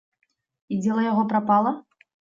[0.75, 1.75] І дзела яго прапала?